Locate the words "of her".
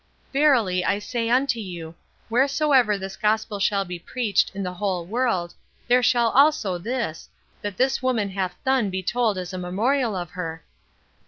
10.15-10.63